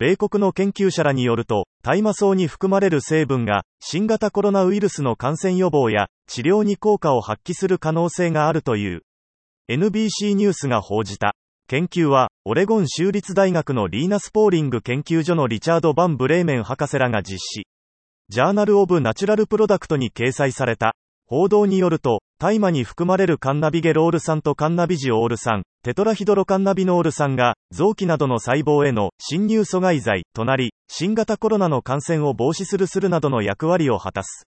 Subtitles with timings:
[0.00, 9.02] 米国の研究者らによると、大麻草に含まれる成分が、新型コロナウイルスの感染予防や治療に効果を発揮する可能性があるという。
[9.70, 11.34] NBC ニュースが報じた。
[11.68, 17.66] 研究は、オレゴン州立大学のリーナスポーリング研究所のリチャード・バン・ブレーメン博士らが実施。
[18.30, 20.94] ジャーナル・オブ・ナチュラル・プロダクトに掲載された。
[21.26, 34.46] 報道によると、大麻に含まれるカンナビゲロール酸とカンナビジオール酸、テトラヒドロカンナビノール酸が、臓器などの細胞への侵入阻害剤となり、新型コロナの感染を防止するするなどの役割を果たす。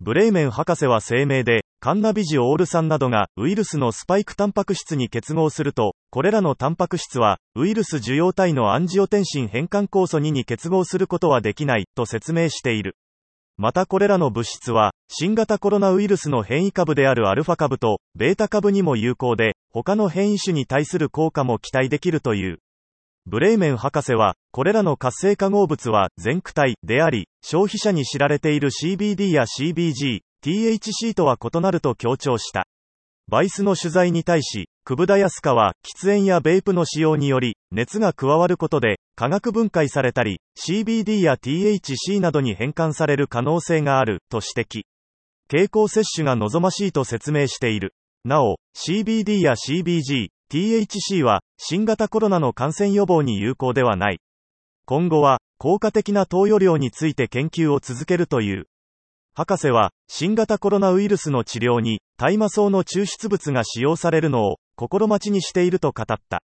[0.00, 12.96] ブレーメン博士は声明で、カンナビジオール酸などがウイルスのスパイクタンパク質に結合すると、これらのタンパク質は、ウイルス受容体のアンジオテンシン変換酵素2に結合することはできない、と説明している。
[13.56, 22.60] またこれらの物質は、新型コロナウイルスの変異株であるアルファ株と、ベータ株にも有効で、他の変異種に対する効果も期待できるという。
[23.26, 32.68] ブレーメン博士は、これらの活性化合物は全躯体であり、消費者に知られている CBD や CBG、THC とは異なると強調した。
[33.28, 44.84] バイスの取材に対し、クブダヤスカは、喫煙やベープの使用により、熱が加わることで、化学分解されたり、CBD や THC などに変換される可能性がある、と指摘。
[45.50, 47.96] 経口摂取が望ましいと説明している。
[48.24, 54.20] なお、CBD や CBG、THC は、新型コロナの感染予防に有効ではない。
[54.84, 58.68] 今後は、効果的な投与量について研究を続けるという。
[59.34, 66.42] 博士は、新型コロナウイルスの治療に、大麻草の抽出物が使用されるのを、心待ちにしていると語った。